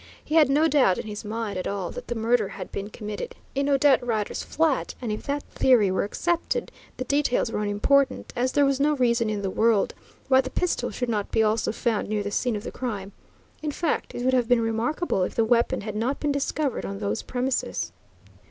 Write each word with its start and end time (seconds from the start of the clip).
He 0.25 0.33
had 0.33 0.49
no 0.49 0.67
doubt 0.67 0.97
in 0.97 1.05
his 1.05 1.23
mind 1.23 1.59
at 1.59 1.67
all 1.67 1.91
that 1.91 2.07
the 2.07 2.15
murder 2.15 2.47
had 2.47 2.71
been 2.71 2.89
committed 2.89 3.35
in 3.53 3.69
Odette 3.69 4.03
Rider's 4.03 4.41
flat, 4.41 4.95
and, 4.99 5.11
if 5.11 5.27
that 5.27 5.43
theory 5.43 5.91
were 5.91 6.03
accepted, 6.03 6.71
the 6.97 7.03
details 7.03 7.51
were 7.51 7.61
unimportant, 7.61 8.33
as 8.35 8.53
there 8.53 8.65
was 8.65 8.79
no 8.79 8.93
reason 8.95 9.29
in 9.29 9.43
the 9.43 9.51
world 9.51 9.93
why 10.27 10.41
the 10.41 10.49
pistol 10.49 10.89
should 10.89 11.07
not 11.07 11.29
be 11.29 11.43
also 11.43 11.71
found 11.71 12.09
near 12.09 12.23
the 12.23 12.31
scene 12.31 12.55
of 12.55 12.63
the 12.63 12.71
crime. 12.71 13.11
In 13.61 13.69
fact, 13.71 14.15
it 14.15 14.25
would 14.25 14.33
have 14.33 14.47
been 14.49 14.61
remarkable 14.61 15.21
if 15.21 15.35
the 15.35 15.45
weapon 15.45 15.81
had 15.81 15.95
not 15.95 16.19
been 16.19 16.31
discovered 16.31 16.83
on 16.83 16.97
those 16.97 17.21
premises. 17.21 17.91